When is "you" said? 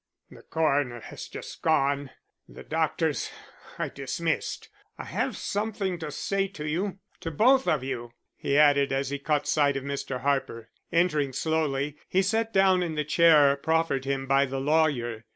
6.67-6.97, 7.83-8.11